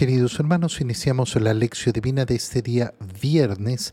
Queridos 0.00 0.40
hermanos, 0.40 0.80
iniciamos 0.80 1.36
la 1.36 1.52
lección 1.52 1.92
divina 1.92 2.24
de 2.24 2.34
este 2.34 2.62
día 2.62 2.94
viernes 3.20 3.92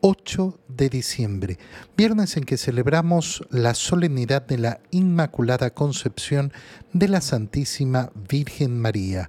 8 0.00 0.58
de 0.68 0.88
diciembre, 0.88 1.58
viernes 1.98 2.38
en 2.38 2.44
que 2.44 2.56
celebramos 2.56 3.46
la 3.50 3.74
solemnidad 3.74 4.40
de 4.46 4.56
la 4.56 4.80
Inmaculada 4.90 5.68
Concepción 5.68 6.50
de 6.94 7.08
la 7.08 7.20
Santísima 7.20 8.10
Virgen 8.14 8.80
María 8.80 9.28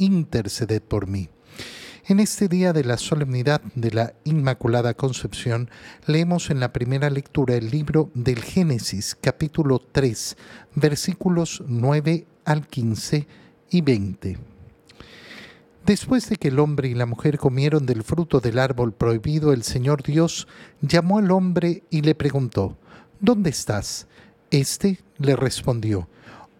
interceded 0.00 0.82
por 0.82 1.06
mí. 1.06 1.28
En 2.06 2.18
este 2.18 2.48
día 2.48 2.72
de 2.72 2.82
la 2.82 2.96
solemnidad 2.96 3.60
de 3.74 3.92
la 3.92 4.14
Inmaculada 4.24 4.94
Concepción, 4.94 5.70
leemos 6.06 6.50
en 6.50 6.58
la 6.58 6.72
primera 6.72 7.10
lectura 7.10 7.54
el 7.54 7.70
libro 7.70 8.10
del 8.14 8.42
Génesis, 8.42 9.16
capítulo 9.20 9.78
3, 9.78 10.36
versículos 10.74 11.62
9 11.68 12.26
al 12.44 12.66
15 12.66 13.28
y 13.70 13.80
20. 13.82 14.38
Después 15.86 16.28
de 16.28 16.36
que 16.36 16.48
el 16.48 16.58
hombre 16.58 16.88
y 16.88 16.94
la 16.94 17.06
mujer 17.06 17.38
comieron 17.38 17.86
del 17.86 18.02
fruto 18.02 18.40
del 18.40 18.58
árbol 18.58 18.92
prohibido, 18.92 19.52
el 19.52 19.62
Señor 19.62 20.02
Dios 20.02 20.48
llamó 20.80 21.18
al 21.18 21.30
hombre 21.30 21.84
y 21.90 22.00
le 22.00 22.14
preguntó, 22.14 22.76
¿Dónde 23.20 23.50
estás? 23.50 24.06
Este 24.50 24.98
le 25.18 25.36
respondió, 25.36 26.08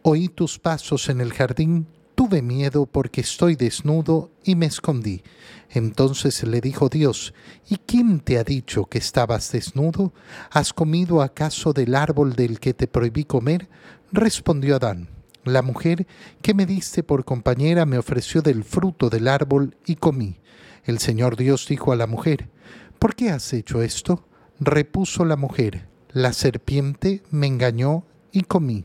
Oí 0.03 0.29
tus 0.29 0.59
pasos 0.59 1.09
en 1.09 1.21
el 1.21 1.33
jardín 1.33 1.87
Tuve 2.31 2.43
miedo 2.43 2.87
porque 2.87 3.23
estoy 3.23 3.57
desnudo 3.57 4.31
y 4.45 4.55
me 4.55 4.67
escondí. 4.67 5.25
Entonces 5.69 6.45
le 6.45 6.61
dijo 6.61 6.89
Dios, 6.89 7.35
¿y 7.69 7.79
quién 7.79 8.21
te 8.21 8.39
ha 8.39 8.45
dicho 8.45 8.85
que 8.85 8.99
estabas 8.99 9.51
desnudo? 9.51 10.13
¿Has 10.53 10.73
comido 10.73 11.23
acaso 11.23 11.73
del 11.73 11.97
árbol 11.97 12.35
del 12.35 12.61
que 12.61 12.73
te 12.73 12.87
prohibí 12.87 13.25
comer? 13.25 13.69
Respondió 14.13 14.77
Adán, 14.77 15.09
la 15.43 15.63
mujer 15.63 16.07
que 16.41 16.55
me 16.55 16.67
diste 16.67 17.03
por 17.03 17.25
compañera 17.25 17.85
me 17.85 17.99
ofreció 17.99 18.43
del 18.43 18.63
fruto 18.63 19.11
del 19.11 19.27
árbol 19.27 19.77
y 19.85 19.97
comí. 19.97 20.39
El 20.85 21.01
Señor 21.01 21.37
Dios 21.37 21.67
dijo 21.69 21.91
a 21.91 21.97
la 21.97 22.07
mujer, 22.07 22.49
¿por 23.01 23.17
qué 23.17 23.31
has 23.31 23.53
hecho 23.53 23.83
esto? 23.83 24.25
Repuso 24.61 25.25
la 25.25 25.35
mujer, 25.35 25.89
la 26.13 26.33
serpiente 26.33 27.25
me 27.33 27.49
engañó 27.49 28.05
y 28.31 28.43
comí. 28.43 28.85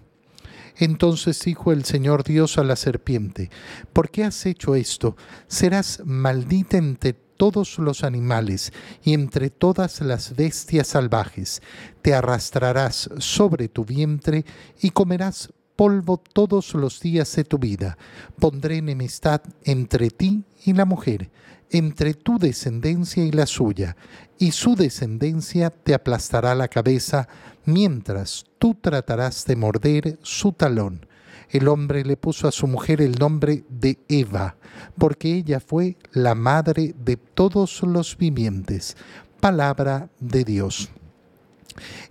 Entonces 0.77 1.41
dijo 1.43 1.71
el 1.71 1.85
Señor 1.85 2.23
Dios 2.23 2.57
a 2.57 2.63
la 2.63 2.75
serpiente, 2.75 3.49
¿por 3.93 4.09
qué 4.09 4.23
has 4.23 4.45
hecho 4.45 4.75
esto? 4.75 5.15
Serás 5.47 6.01
maldita 6.05 6.77
entre 6.77 7.13
todos 7.13 7.79
los 7.79 8.03
animales 8.03 8.71
y 9.03 9.13
entre 9.13 9.49
todas 9.49 10.01
las 10.01 10.35
bestias 10.35 10.87
salvajes. 10.87 11.61
Te 12.01 12.13
arrastrarás 12.13 13.09
sobre 13.17 13.67
tu 13.67 13.85
vientre 13.85 14.45
y 14.81 14.91
comerás 14.91 15.49
polvo 15.75 16.17
todos 16.17 16.73
los 16.73 17.01
días 17.01 17.35
de 17.35 17.43
tu 17.43 17.57
vida. 17.57 17.97
Pondré 18.39 18.77
enemistad 18.77 19.41
entre 19.63 20.09
ti 20.09 20.43
y 20.65 20.73
la 20.73 20.85
mujer, 20.85 21.29
entre 21.69 22.13
tu 22.13 22.37
descendencia 22.37 23.23
y 23.23 23.31
la 23.31 23.45
suya, 23.45 23.97
y 24.37 24.51
su 24.51 24.75
descendencia 24.75 25.69
te 25.69 25.93
aplastará 25.93 26.55
la 26.55 26.67
cabeza, 26.67 27.27
mientras 27.65 28.45
tú 28.59 28.75
tratarás 28.79 29.45
de 29.45 29.55
morder 29.55 30.19
su 30.21 30.51
talón. 30.51 31.05
El 31.49 31.67
hombre 31.67 32.03
le 32.03 32.17
puso 32.17 32.47
a 32.47 32.51
su 32.51 32.67
mujer 32.67 33.01
el 33.01 33.13
nombre 33.19 33.63
de 33.69 33.99
Eva, 34.07 34.55
porque 34.97 35.33
ella 35.33 35.59
fue 35.59 35.97
la 36.11 36.35
madre 36.35 36.95
de 36.97 37.17
todos 37.17 37.83
los 37.83 38.17
vivientes. 38.17 38.97
Palabra 39.39 40.09
de 40.19 40.43
Dios. 40.43 40.89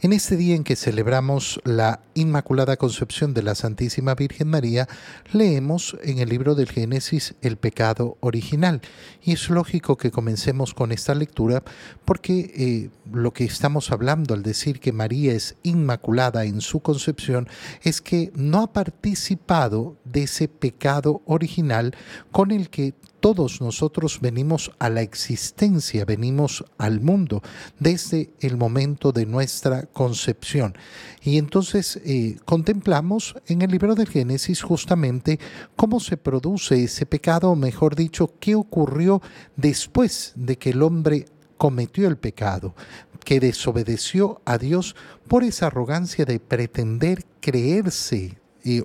En 0.03 0.13
este 0.13 0.37
día 0.37 0.55
en 0.55 0.65
que 0.65 0.77
celebramos 0.77 1.61
la 1.65 2.01
Inmaculada 2.15 2.77
Concepción 2.77 3.33
de 3.33 3.43
la 3.43 3.55
Santísima 3.55 4.15
Virgen 4.15 4.49
María, 4.49 4.89
leemos 5.33 5.97
en 6.03 6.19
el 6.19 6.29
libro 6.29 6.55
del 6.55 6.69
Génesis 6.69 7.35
el 7.41 7.57
pecado 7.57 8.19
original. 8.21 8.83
Y 9.23 9.33
es 9.33 9.49
lógico 9.49 9.97
que 9.97 10.11
comencemos 10.11 10.75
con 10.75 10.93
esta 10.93 11.15
lectura 11.15 11.63
porque 12.05 12.53
eh, 12.55 12.91
lo 13.11 13.33
que 13.33 13.45
estamos 13.45 13.91
hablando 13.91 14.35
al 14.35 14.43
decir 14.43 14.81
que 14.81 14.93
María 14.93 15.33
es 15.33 15.57
inmaculada 15.63 16.45
en 16.45 16.61
su 16.61 16.81
concepción 16.81 17.49
es 17.83 18.01
que 18.01 18.31
no 18.35 18.63
ha 18.63 18.73
participado 18.73 19.97
de 20.05 20.25
ese 20.25 20.49
pecado 20.49 21.23
original 21.25 21.95
con 22.31 22.51
el 22.51 22.69
que 22.69 22.95
todos 23.25 23.63
nosotros 23.63 24.21
venimos 24.21 24.71
a 24.79 24.91
la 24.91 25.01
existencia, 25.01 26.05
venimos 26.05 26.63
al 26.77 27.01
mundo 27.01 27.43
desde 27.79 28.35
el 28.41 28.59
momento 28.59 29.13
de 29.13 29.25
nuestra 29.25 29.87
concepción. 29.87 30.75
Y 31.23 31.39
entonces 31.39 32.03
eh, 32.05 32.37
contemplamos 32.45 33.35
en 33.47 33.63
el 33.63 33.71
libro 33.71 33.95
del 33.95 34.11
Génesis 34.11 34.61
justamente 34.61 35.41
cómo 35.75 36.01
se 36.01 36.19
produce 36.19 36.85
ese 36.85 37.07
pecado, 37.07 37.53
o 37.53 37.57
mejor 37.57 37.97
dicho, 37.97 38.35
qué 38.39 38.55
ocurrió 38.55 39.23
después 39.57 40.35
de 40.37 40.59
que 40.59 40.69
el 40.73 40.83
hombre 40.83 41.25
cometió 41.57 42.07
el 42.07 42.19
pecado, 42.19 42.75
que 43.25 43.41
desobedeció 43.41 44.43
a 44.45 44.59
Dios 44.59 44.97
por 45.29 45.45
esa 45.45 45.69
arrogancia 45.69 46.27
de 46.27 46.41
pretender 46.41 47.25
creerse 47.41 48.37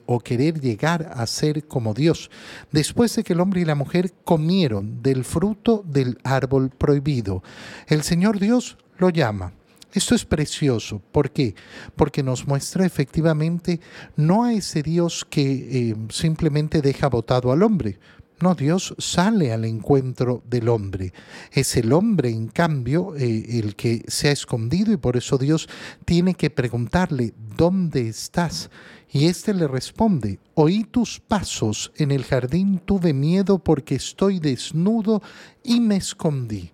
o 0.06 0.20
querer 0.20 0.60
llegar 0.60 1.12
a 1.14 1.26
ser 1.28 1.68
como 1.68 1.94
Dios, 1.94 2.30
después 2.72 3.16
de 3.16 3.24
que 3.24 3.34
el 3.34 3.40
hombre 3.40 3.62
y 3.62 3.66
la 3.66 3.76
mujer 3.76 4.14
comieron 4.24 5.02
del 5.02 5.24
fruto 5.24 5.84
del 5.86 6.18
árbol 6.24 6.70
prohibido. 6.70 7.44
El 7.88 8.04
Señor 8.04 8.40
Dios 8.40 8.78
lo 8.98 9.10
llama. 9.10 9.54
Esto 9.94 10.14
es 10.14 10.24
precioso. 10.24 11.02
¿Por 11.12 11.32
qué? 11.32 11.56
Porque 11.96 12.22
nos 12.22 12.48
muestra 12.48 12.86
efectivamente 12.86 13.80
no 14.16 14.44
a 14.44 14.54
ese 14.54 14.84
Dios 14.84 15.26
que 15.28 15.42
eh, 15.90 15.96
simplemente 16.10 16.82
deja 16.82 17.08
votado 17.08 17.52
al 17.52 17.64
hombre, 17.64 17.98
no, 18.42 18.56
Dios 18.56 18.96
sale 18.98 19.52
al 19.52 19.66
encuentro 19.66 20.44
del 20.46 20.70
hombre. 20.70 21.14
Es 21.52 21.76
el 21.76 21.92
hombre, 21.92 22.30
en 22.30 22.48
cambio, 22.48 23.16
eh, 23.16 23.60
el 23.60 23.76
que 23.76 24.04
se 24.08 24.30
ha 24.30 24.32
escondido 24.32 24.94
y 24.94 24.98
por 24.98 25.18
eso 25.18 25.38
Dios 25.38 25.68
tiene 26.06 26.36
que 26.36 26.50
preguntarle, 26.50 27.34
¿dónde 27.58 28.08
estás? 28.08 28.70
Y 29.12 29.26
éste 29.26 29.54
le 29.54 29.68
responde, 29.68 30.40
oí 30.54 30.84
tus 30.84 31.20
pasos 31.20 31.92
en 31.96 32.12
el 32.12 32.24
jardín, 32.24 32.80
tuve 32.86 33.14
miedo 33.14 33.60
porque 33.60 33.96
estoy 33.96 34.40
desnudo 34.40 35.22
y 35.64 35.80
me 35.80 35.98
escondí. 35.98 36.72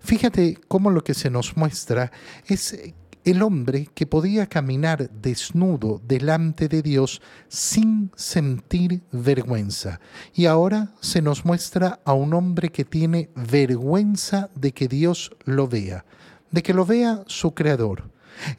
Fíjate 0.00 0.58
cómo 0.68 0.90
lo 0.90 1.02
que 1.02 1.14
se 1.14 1.30
nos 1.30 1.56
muestra 1.56 2.12
es 2.46 2.78
el 3.24 3.42
hombre 3.42 3.88
que 3.94 4.06
podía 4.06 4.46
caminar 4.46 5.10
desnudo 5.10 6.00
delante 6.06 6.68
de 6.68 6.82
Dios 6.82 7.22
sin 7.48 8.10
sentir 8.16 9.02
vergüenza. 9.12 10.00
Y 10.34 10.46
ahora 10.46 10.92
se 11.00 11.22
nos 11.22 11.44
muestra 11.44 12.00
a 12.04 12.12
un 12.12 12.34
hombre 12.34 12.70
que 12.70 12.84
tiene 12.84 13.30
vergüenza 13.34 14.50
de 14.54 14.72
que 14.72 14.88
Dios 14.88 15.34
lo 15.44 15.68
vea, 15.68 16.04
de 16.50 16.62
que 16.62 16.74
lo 16.74 16.84
vea 16.84 17.24
su 17.26 17.54
creador. 17.54 18.10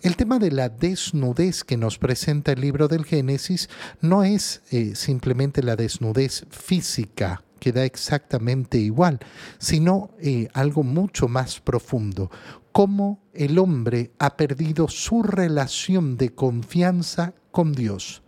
El 0.01 0.15
tema 0.15 0.39
de 0.39 0.51
la 0.51 0.69
desnudez 0.69 1.63
que 1.63 1.77
nos 1.77 1.97
presenta 1.97 2.53
el 2.53 2.61
libro 2.61 2.87
del 2.87 3.05
Génesis 3.05 3.69
no 4.01 4.23
es 4.23 4.61
eh, 4.71 4.95
simplemente 4.95 5.61
la 5.61 5.75
desnudez 5.75 6.45
física, 6.49 7.43
que 7.59 7.71
da 7.71 7.83
exactamente 7.83 8.77
igual, 8.77 9.19
sino 9.57 10.11
eh, 10.19 10.47
algo 10.53 10.83
mucho 10.83 11.27
más 11.27 11.59
profundo, 11.59 12.29
cómo 12.75 13.21
el 13.33 13.57
hombre 13.57 14.11
ha 14.19 14.35
perdido 14.35 14.89
su 14.89 15.23
relación 15.23 16.17
de 16.17 16.31
confianza 16.31 17.33
con 17.51 17.71
Dios. 17.71 18.21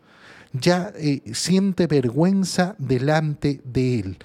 Ya 0.53 0.93
eh, 0.95 1.21
siente 1.33 1.85
vergüenza 1.85 2.73
delante 2.77 3.59
de 3.65 3.99
Él. 3.99 4.17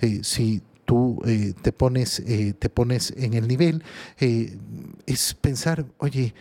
Eh, 0.00 0.20
si 0.22 0.62
tú 0.86 1.20
eh, 1.26 1.52
te, 1.60 1.72
pones, 1.72 2.24
te 2.58 2.70
pones 2.70 3.12
en 3.18 3.34
el 3.34 3.46
nivel, 3.46 3.84
es 4.18 5.34
pensar, 5.34 5.84
oye, 5.98 6.32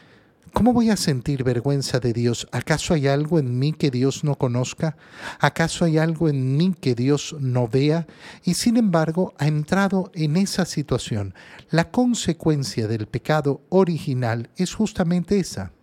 ¿Cómo 0.56 0.72
voy 0.72 0.90
a 0.90 0.96
sentir 0.96 1.44
vergüenza 1.44 2.00
de 2.00 2.14
Dios? 2.14 2.48
¿Acaso 2.54 2.94
hay 2.94 3.08
algo 3.08 3.40
en 3.40 3.60
mí 3.60 3.74
que 3.74 3.92
Dios 3.92 4.24
no 4.24 4.36
conozca? 4.36 4.96
¿Acaso 5.42 5.84
hay 5.84 5.98
algo 5.98 6.30
en 6.30 6.56
mí 6.56 6.74
que 6.80 6.96
Dios 6.96 7.36
no 7.42 7.68
vea? 7.68 8.08
Y 8.46 8.54
sin 8.54 8.78
embargo 8.78 9.34
ha 9.38 9.48
entrado 9.48 10.12
en 10.14 10.38
esa 10.38 10.64
situación. 10.64 11.36
La 11.72 11.92
consecuencia 11.92 12.88
del 12.88 13.06
pecado 13.08 13.64
original 13.68 14.50
es 14.56 14.74
justamente 14.74 15.40
esa, 15.40 15.74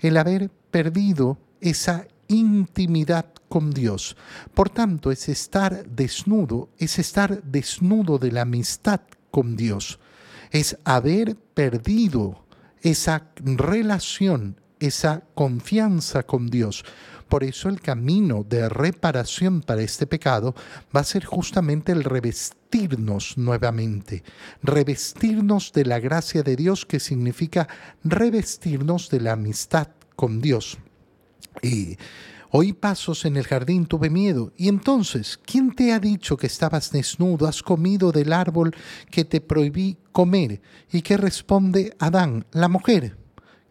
el 0.00 0.16
haber 0.16 0.50
perdido 0.72 1.38
esa 1.60 2.08
intimidad 2.26 3.26
con 3.48 3.70
Dios. 3.70 4.16
Por 4.54 4.70
tanto, 4.70 5.12
es 5.12 5.28
estar 5.28 5.88
desnudo, 5.88 6.68
es 6.78 6.98
estar 6.98 7.44
desnudo 7.44 8.18
de 8.18 8.32
la 8.32 8.40
amistad 8.40 9.02
con 9.30 9.54
Dios. 9.54 10.00
Es 10.50 10.78
haber 10.84 11.36
perdido 11.36 12.44
esa 12.82 13.30
relación, 13.36 14.60
esa 14.78 15.22
confianza 15.34 16.22
con 16.22 16.48
Dios. 16.48 16.84
Por 17.28 17.44
eso 17.44 17.68
el 17.68 17.80
camino 17.80 18.44
de 18.48 18.68
reparación 18.68 19.60
para 19.60 19.82
este 19.82 20.06
pecado 20.06 20.54
va 20.94 21.00
a 21.00 21.04
ser 21.04 21.24
justamente 21.24 21.92
el 21.92 22.02
revestirnos 22.02 23.38
nuevamente, 23.38 24.24
revestirnos 24.62 25.72
de 25.72 25.84
la 25.84 26.00
gracia 26.00 26.42
de 26.42 26.56
Dios, 26.56 26.84
que 26.84 26.98
significa 26.98 27.68
revestirnos 28.02 29.10
de 29.10 29.20
la 29.20 29.32
amistad 29.32 29.88
con 30.16 30.40
Dios. 30.40 30.78
Y 31.62 31.96
Oí 32.52 32.72
pasos 32.72 33.24
en 33.24 33.36
el 33.36 33.46
jardín, 33.46 33.86
tuve 33.86 34.10
miedo. 34.10 34.52
Y 34.56 34.68
entonces, 34.68 35.38
¿quién 35.44 35.72
te 35.72 35.92
ha 35.92 36.00
dicho 36.00 36.36
que 36.36 36.48
estabas 36.48 36.90
desnudo? 36.90 37.46
¿Has 37.46 37.62
comido 37.62 38.10
del 38.10 38.32
árbol 38.32 38.74
que 39.08 39.24
te 39.24 39.40
prohibí 39.40 39.98
comer? 40.10 40.60
¿Y 40.90 41.02
qué 41.02 41.16
responde 41.16 41.94
Adán, 42.00 42.46
la 42.50 42.66
mujer, 42.66 43.16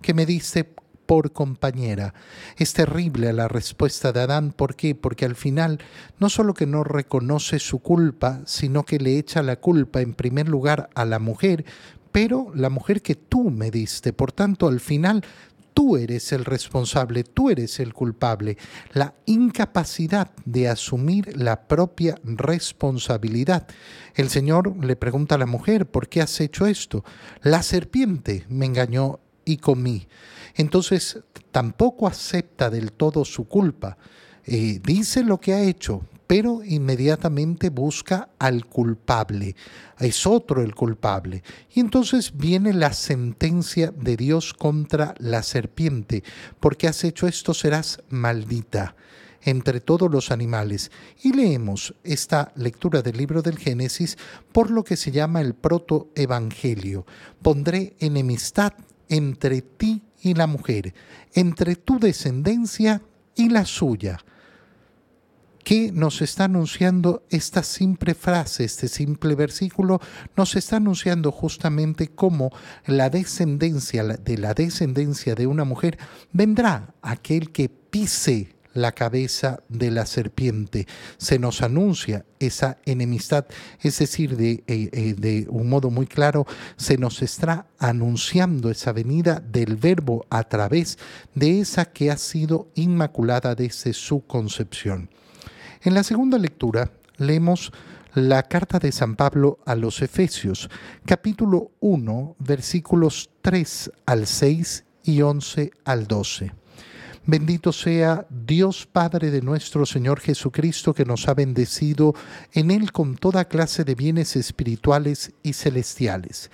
que 0.02 0.14
me 0.14 0.26
diste 0.26 0.64
por 1.06 1.34
compañera? 1.34 2.14
Es 2.56 2.72
terrible 2.72 3.34
la 3.34 3.50
respuesta 3.50 4.14
de 4.14 4.22
Adán. 4.22 4.54
¿Por 4.54 4.78
qué? 4.78 4.96
Porque 4.96 5.26
al 5.26 5.36
final 5.36 5.80
no 6.18 6.30
solo 6.30 6.54
que 6.54 6.66
no 6.66 6.86
reconoce 6.86 7.60
su 7.60 7.80
culpa, 7.80 8.42
sino 8.46 8.86
que 8.86 9.00
le 9.00 9.18
echa 9.18 9.44
la 9.44 9.58
culpa 9.58 10.00
en 10.00 10.14
primer 10.14 10.48
lugar 10.48 10.90
a 10.96 11.04
la 11.04 11.20
mujer, 11.20 11.66
pero 12.12 12.52
la 12.56 12.70
mujer 12.70 13.02
que 13.02 13.16
tú 13.16 13.50
me 13.50 13.72
diste. 13.72 14.14
Por 14.14 14.32
tanto, 14.32 14.68
al 14.68 14.80
final 14.80 15.24
tú 15.80 15.96
eres 15.96 16.34
el 16.34 16.44
responsable, 16.44 17.24
tú 17.24 17.50
eres 17.50 17.80
el 17.80 17.94
culpable. 17.94 18.58
La 18.92 19.14
incapacidad 19.26 20.30
de 20.44 20.68
asumir 20.68 21.42
la 21.42 21.70
propia 21.70 22.20
responsabilidad. 22.26 23.66
El 24.14 24.30
Señor 24.30 24.76
le 24.84 24.98
pregunta 24.98 25.36
a 25.36 25.38
la 25.38 25.46
mujer, 25.46 25.86
¿por 25.86 26.10
qué 26.10 26.22
has 26.22 26.42
hecho 26.42 26.66
esto? 26.66 27.06
La 27.44 27.64
serpiente 27.64 28.46
me 28.50 28.66
engañó 28.66 29.22
y 29.46 29.56
comí. 29.56 30.10
Entonces 30.56 31.20
tampoco 31.50 32.08
acepta 32.08 32.70
del 32.70 32.92
todo 32.92 33.24
su 33.24 33.48
culpa. 33.48 33.98
Eh, 34.44 34.82
dice 34.84 35.24
lo 35.24 35.40
que 35.40 35.54
ha 35.54 35.62
hecho, 35.62 36.02
pero 36.30 36.64
inmediatamente 36.64 37.72
busca 37.72 38.30
al 38.38 38.68
culpable. 38.68 39.56
Es 39.98 40.28
otro 40.28 40.62
el 40.62 40.76
culpable. 40.76 41.42
Y 41.74 41.80
entonces 41.80 42.38
viene 42.38 42.72
la 42.72 42.94
sentencia 42.94 43.92
de 43.98 44.16
Dios 44.16 44.54
contra 44.54 45.16
la 45.18 45.42
serpiente. 45.42 46.24
Porque 46.60 46.88
has 46.88 47.04
hecho 47.04 47.28
esto 47.28 47.56
serás 47.56 48.04
maldita 48.10 48.96
entre 49.42 49.80
todos 49.80 50.12
los 50.12 50.30
animales. 50.30 50.92
Y 51.24 51.34
leemos 51.34 51.96
esta 52.04 52.52
lectura 52.56 53.02
del 53.02 53.18
libro 53.18 53.42
del 53.42 53.58
Génesis 53.58 54.16
por 54.52 54.70
lo 54.70 54.84
que 54.84 54.98
se 54.98 55.10
llama 55.10 55.42
el 55.42 55.56
protoevangelio. 55.56 57.08
Pondré 57.42 57.96
enemistad 58.00 58.74
entre 59.08 59.64
ti 59.64 60.04
y 60.22 60.36
la 60.36 60.46
mujer, 60.46 60.94
entre 61.34 61.76
tu 61.76 61.98
descendencia 61.98 63.02
y 63.36 63.50
la 63.50 63.66
suya 63.66 64.20
¿Qué 65.64 65.92
nos 65.92 66.22
está 66.22 66.46
anunciando 66.46 67.24
esta 67.30 67.64
simple 67.64 68.16
frase, 68.16 68.64
este 68.64 68.88
simple 68.88 69.36
versículo? 69.36 70.02
Nos 70.36 70.56
está 70.56 70.78
anunciando 70.78 71.32
justamente 71.32 72.08
cómo 72.08 72.52
la 72.86 73.10
descendencia 73.10 74.04
de 74.04 74.38
la 74.38 74.54
descendencia 74.54 75.36
de 75.36 75.48
una 75.48 75.66
mujer 75.66 75.98
vendrá 76.32 76.94
aquel 77.02 77.52
que 77.52 77.70
pise 77.70 78.56
la 78.74 78.94
cabeza 78.94 79.62
de 79.68 79.92
la 79.92 80.06
serpiente. 80.06 80.88
Se 81.18 81.40
nos 81.40 81.62
anuncia 81.62 82.26
esa 82.40 82.78
enemistad, 82.86 83.46
es 83.82 84.00
decir, 84.00 84.38
de, 84.38 84.64
eh, 84.68 84.90
eh, 84.92 85.16
de, 85.18 85.48
un 85.50 85.70
modo 85.70 85.90
muy 85.90 86.08
claro, 86.08 86.46
se 86.78 86.98
nos 86.98 87.22
está 87.22 87.68
anunciando 87.78 88.72
esa 88.72 88.94
venida 88.94 89.40
del 89.40 89.76
verbo 89.76 90.26
a 90.30 90.44
través 90.44 90.98
de 91.36 91.60
esa 91.60 91.86
que 91.86 92.12
ha 92.12 92.18
sido 92.18 92.70
inmaculada 92.76 93.56
desde 93.56 93.94
su 93.94 94.26
concepción. 94.26 95.10
En 95.82 95.94
la 95.94 96.04
segunda 96.04 96.38
lectura 96.38 96.92
leemos 97.18 97.72
la 98.14 98.44
carta 98.44 98.80
de 98.80 98.92
San 98.92 99.16
Pablo 99.16 99.60
a 99.66 99.76
los 99.76 100.02
Efesios, 100.02 100.70
capítulo 101.06 101.72
1, 101.80 102.36
versículos 102.40 103.30
3 103.42 103.92
al 104.06 104.28
6 104.28 104.84
y 105.06 105.22
11 105.22 105.72
al 105.86 106.06
12. 106.06 106.52
Bendito 107.26 107.72
sea 107.72 108.28
Dios 108.30 108.88
Padre 108.92 109.32
de 109.32 109.42
nuestro 109.42 109.86
Señor 109.86 110.20
Jesucristo, 110.20 110.94
que 110.94 111.06
nos 111.06 111.30
ha 111.30 111.34
bendecido 111.34 112.14
en 112.52 112.72
Él 112.72 112.92
con 112.92 113.16
toda 113.16 113.46
clase 113.46 113.86
de 113.86 113.96
bienes 113.96 114.36
espirituales 114.36 115.32
y 115.44 115.54
celestiales. 115.54 116.52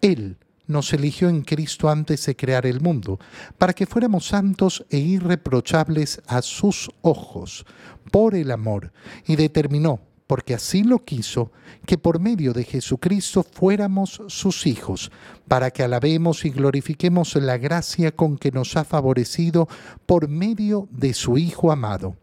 Él 0.00 0.36
nos 0.66 0.92
eligió 0.92 1.28
en 1.28 1.42
Cristo 1.42 1.88
antes 1.88 2.26
de 2.26 2.36
crear 2.36 2.66
el 2.66 2.80
mundo, 2.80 3.18
para 3.58 3.72
que 3.72 3.86
fuéramos 3.86 4.26
santos 4.26 4.84
e 4.90 4.98
irreprochables 4.98 6.22
a 6.26 6.42
sus 6.42 6.90
ojos, 7.02 7.66
por 8.10 8.34
el 8.34 8.50
amor, 8.50 8.92
y 9.26 9.36
determinó, 9.36 10.00
porque 10.26 10.54
así 10.54 10.82
lo 10.82 11.04
quiso, 11.04 11.52
que 11.86 11.98
por 11.98 12.18
medio 12.18 12.52
de 12.52 12.64
Jesucristo 12.64 13.42
fuéramos 13.42 14.22
sus 14.28 14.66
hijos, 14.66 15.10
para 15.48 15.70
que 15.70 15.82
alabemos 15.82 16.44
y 16.44 16.50
glorifiquemos 16.50 17.34
la 17.36 17.58
gracia 17.58 18.12
con 18.12 18.38
que 18.38 18.50
nos 18.50 18.76
ha 18.76 18.84
favorecido 18.84 19.68
por 20.06 20.28
medio 20.28 20.88
de 20.90 21.12
su 21.14 21.36
Hijo 21.36 21.70
amado. 21.70 22.16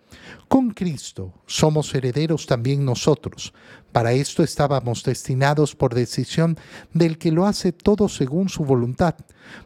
Con 0.47 0.71
Cristo 0.71 1.33
somos 1.45 1.93
herederos 1.95 2.45
también 2.45 2.83
nosotros. 2.83 3.53
Para 3.91 4.13
esto 4.13 4.43
estábamos 4.43 5.03
destinados 5.03 5.75
por 5.75 5.93
decisión 5.93 6.57
del 6.93 7.17
que 7.17 7.31
lo 7.31 7.45
hace 7.45 7.71
todo 7.71 8.07
según 8.09 8.49
su 8.49 8.63
voluntad, 8.63 9.15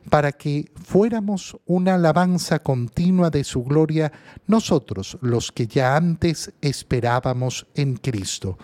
para 0.10 0.32
que 0.32 0.72
fuéramos 0.84 1.58
una 1.66 1.96
alabanza 1.96 2.60
continua 2.60 3.30
de 3.30 3.44
su 3.44 3.64
gloria 3.64 4.12
nosotros 4.48 5.18
los 5.22 5.52
que 5.52 5.68
ya 5.68 5.96
antes 5.96 6.54
esperábamos 6.62 7.68
en 7.76 7.98
Cristo. 7.98 8.58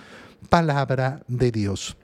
Palabra 0.50 1.24
de 1.28 1.52
Dios. 1.52 1.98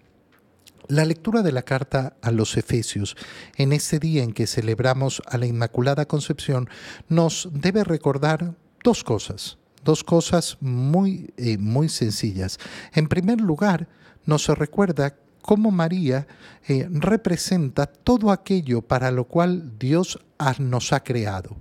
La 0.87 1.03
lectura 1.03 1.41
de 1.41 1.51
la 1.51 1.63
carta 1.63 2.15
a 2.21 2.31
los 2.31 2.55
Efesios 2.55 3.17
en 3.57 3.73
este 3.73 3.99
día 3.99 4.23
en 4.23 4.31
que 4.31 4.47
celebramos 4.47 5.21
a 5.27 5.37
la 5.37 5.45
Inmaculada 5.45 6.05
Concepción 6.05 6.69
nos 7.09 7.49
debe 7.51 7.83
recordar 7.83 8.55
dos 8.83 9.03
cosas, 9.03 9.57
dos 9.87 10.03
cosas 10.03 10.57
muy, 10.59 11.33
eh, 11.37 11.57
muy 11.57 11.87
sencillas. 11.87 12.59
En 12.93 13.07
primer 13.07 13.39
lugar, 13.39 13.87
nos 14.25 14.47
recuerda 14.49 15.15
cómo 15.41 15.71
María 15.71 16.27
eh, 16.67 16.89
representa 16.91 17.85
todo 17.85 18.31
aquello 18.31 18.81
para 18.81 19.11
lo 19.11 19.23
cual 19.23 19.79
Dios 19.79 20.19
nos 20.59 20.91
ha 20.91 20.99
creado. 20.99 21.55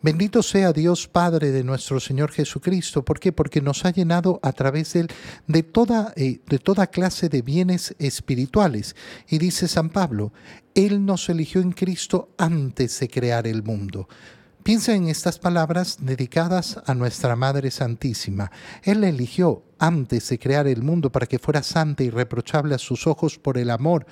Bendito 0.00 0.42
sea 0.42 0.72
Dios 0.72 1.06
Padre 1.06 1.50
de 1.50 1.64
nuestro 1.64 2.00
Señor 2.00 2.30
Jesucristo. 2.30 3.04
¿Por 3.04 3.20
qué? 3.20 3.32
Porque 3.32 3.60
nos 3.60 3.84
ha 3.84 3.90
llenado 3.90 4.40
a 4.42 4.52
través 4.52 4.94
de 4.94 5.00
él 5.00 5.08
de 5.46 5.62
toda, 5.62 6.14
eh, 6.16 6.40
de 6.46 6.58
toda 6.58 6.86
clase 6.86 7.28
de 7.28 7.42
bienes 7.42 7.94
espirituales. 7.98 8.96
Y 9.28 9.36
dice 9.36 9.68
San 9.68 9.90
Pablo, 9.90 10.32
Él 10.74 11.04
nos 11.04 11.28
eligió 11.28 11.60
en 11.60 11.72
Cristo 11.72 12.30
antes 12.38 13.00
de 13.00 13.08
crear 13.08 13.46
el 13.46 13.62
mundo. 13.62 14.08
Piensa 14.66 14.96
en 14.96 15.06
estas 15.06 15.38
palabras 15.38 15.98
dedicadas 16.00 16.80
a 16.86 16.94
nuestra 16.96 17.36
Madre 17.36 17.70
Santísima. 17.70 18.50
Él 18.82 19.02
la 19.02 19.08
eligió 19.08 19.62
antes 19.78 20.28
de 20.28 20.40
crear 20.40 20.66
el 20.66 20.82
mundo 20.82 21.12
para 21.12 21.26
que 21.26 21.38
fuera 21.38 21.62
santa 21.62 22.02
y 22.02 22.10
reprochable 22.10 22.74
a 22.74 22.78
sus 22.78 23.06
ojos 23.06 23.38
por 23.38 23.58
el 23.58 23.70
amor 23.70 24.06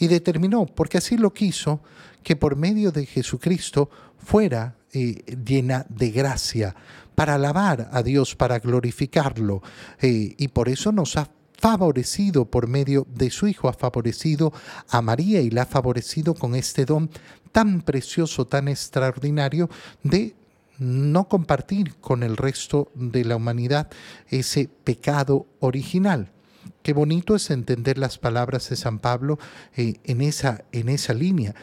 y 0.00 0.08
determinó, 0.08 0.66
porque 0.66 0.98
así 0.98 1.16
lo 1.16 1.32
quiso, 1.32 1.80
que 2.24 2.34
por 2.34 2.56
medio 2.56 2.90
de 2.90 3.06
Jesucristo 3.06 3.88
fuera 4.18 4.78
eh, 4.92 5.22
llena 5.46 5.86
de 5.88 6.10
gracia 6.10 6.74
para 7.14 7.36
alabar 7.36 7.88
a 7.92 8.02
Dios, 8.02 8.34
para 8.34 8.58
glorificarlo. 8.58 9.62
Eh, 10.00 10.34
y 10.36 10.48
por 10.48 10.68
eso 10.68 10.90
nos 10.90 11.16
ha 11.18 11.30
favorecido 11.60 12.46
por 12.46 12.66
medio 12.66 13.06
de 13.14 13.30
su 13.30 13.46
Hijo, 13.46 13.68
ha 13.68 13.74
favorecido 13.74 14.52
a 14.88 15.02
María 15.02 15.40
y 15.40 15.50
la 15.50 15.62
ha 15.62 15.66
favorecido 15.66 16.34
con 16.34 16.54
este 16.54 16.86
don 16.86 17.10
tan 17.52 17.82
precioso, 17.82 18.46
tan 18.46 18.68
extraordinario 18.68 19.68
de 20.02 20.34
no 20.78 21.28
compartir 21.28 21.96
con 21.96 22.22
el 22.22 22.36
resto 22.36 22.90
de 22.94 23.24
la 23.24 23.36
humanidad 23.36 23.90
ese 24.28 24.68
pecado 24.84 25.46
original. 25.60 26.32
Qué 26.82 26.94
bonito 26.94 27.36
es 27.36 27.50
entender 27.50 27.98
las 27.98 28.18
palabras 28.18 28.70
de 28.70 28.76
San 28.76 28.98
Pablo 28.98 29.38
eh, 29.76 29.94
en, 30.04 30.22
esa, 30.22 30.64
en 30.72 30.88
esa 30.88 31.12
línea. 31.12 31.54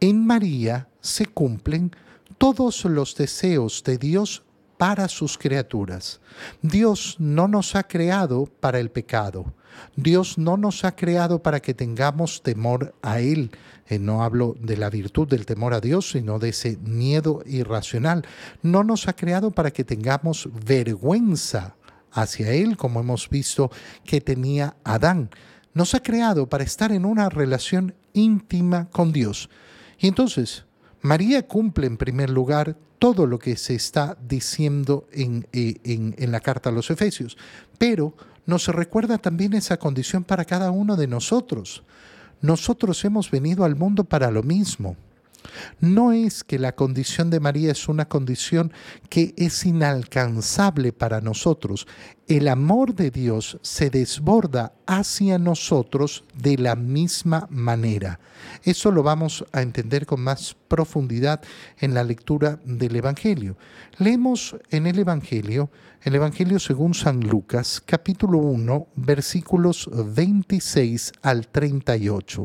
En 0.00 0.26
María 0.26 0.88
se 1.00 1.26
cumplen 1.26 1.92
todos 2.36 2.84
los 2.84 3.16
deseos 3.16 3.82
de 3.84 3.96
Dios 3.96 4.44
para 4.78 5.08
sus 5.08 5.36
criaturas. 5.36 6.20
Dios 6.62 7.16
no 7.18 7.48
nos 7.48 7.74
ha 7.74 7.82
creado 7.82 8.46
para 8.60 8.78
el 8.78 8.90
pecado. 8.90 9.52
Dios 9.96 10.38
no 10.38 10.56
nos 10.56 10.84
ha 10.84 10.96
creado 10.96 11.42
para 11.42 11.60
que 11.60 11.74
tengamos 11.74 12.42
temor 12.42 12.94
a 13.02 13.20
Él. 13.20 13.50
Eh, 13.88 13.98
no 13.98 14.22
hablo 14.22 14.56
de 14.60 14.76
la 14.76 14.90
virtud 14.90 15.28
del 15.28 15.46
temor 15.46 15.74
a 15.74 15.80
Dios, 15.80 16.10
sino 16.10 16.38
de 16.38 16.50
ese 16.50 16.78
miedo 16.78 17.42
irracional. 17.46 18.24
No 18.62 18.84
nos 18.84 19.08
ha 19.08 19.14
creado 19.14 19.50
para 19.50 19.70
que 19.70 19.84
tengamos 19.84 20.48
vergüenza 20.64 21.76
hacia 22.12 22.52
Él, 22.52 22.76
como 22.76 23.00
hemos 23.00 23.28
visto 23.28 23.70
que 24.04 24.20
tenía 24.20 24.76
Adán. 24.84 25.30
Nos 25.74 25.94
ha 25.94 26.02
creado 26.02 26.48
para 26.48 26.64
estar 26.64 26.92
en 26.92 27.04
una 27.04 27.28
relación 27.28 27.94
íntima 28.12 28.88
con 28.90 29.12
Dios. 29.12 29.50
Y 29.98 30.08
entonces, 30.08 30.64
María 31.00 31.46
cumple 31.46 31.86
en 31.86 31.96
primer 31.96 32.30
lugar 32.30 32.76
todo 32.98 33.26
lo 33.26 33.38
que 33.38 33.56
se 33.56 33.74
está 33.74 34.16
diciendo 34.26 35.06
en, 35.12 35.46
eh, 35.52 35.76
en, 35.84 36.14
en, 36.18 36.32
la 36.32 36.40
carta 36.40 36.70
a 36.70 36.72
los 36.72 36.90
Efesios, 36.90 37.36
pero 37.78 38.14
nos 38.46 38.66
recuerda 38.68 39.18
también 39.18 39.52
esa 39.52 39.76
condición 39.76 40.24
para 40.24 40.44
cada 40.44 40.70
uno 40.70 40.96
de 40.96 41.06
nosotros. 41.06 41.84
Nosotros 42.40 43.04
hemos 43.04 43.30
venido 43.30 43.64
al 43.64 43.76
mundo 43.76 44.04
para 44.04 44.30
lo 44.30 44.42
mismo. 44.42 44.96
No 45.80 46.12
es 46.12 46.44
que 46.44 46.58
la 46.58 46.74
condición 46.74 47.30
de 47.30 47.40
María 47.40 47.72
es 47.72 47.88
una 47.88 48.08
condición 48.08 48.72
que 49.08 49.34
es 49.36 49.64
inalcanzable 49.64 50.92
para 50.92 51.20
nosotros. 51.20 51.86
El 52.26 52.48
amor 52.48 52.94
de 52.94 53.10
Dios 53.10 53.58
se 53.62 53.88
desborda 53.90 54.74
hacia 54.86 55.38
nosotros 55.38 56.24
de 56.34 56.58
la 56.58 56.76
misma 56.76 57.46
manera. 57.50 58.20
Eso 58.64 58.90
lo 58.90 59.02
vamos 59.02 59.44
a 59.52 59.62
entender 59.62 60.04
con 60.04 60.20
más 60.20 60.54
profundidad 60.68 61.40
en 61.78 61.94
la 61.94 62.04
lectura 62.04 62.58
del 62.64 62.96
Evangelio. 62.96 63.56
Leemos 63.98 64.56
en 64.70 64.86
el 64.86 64.98
Evangelio, 64.98 65.70
el 66.02 66.14
Evangelio 66.14 66.58
según 66.58 66.94
San 66.94 67.20
Lucas, 67.20 67.82
capítulo 67.84 68.38
1, 68.38 68.88
versículos 68.96 69.88
26 69.92 71.12
al 71.22 71.48
38. 71.48 72.44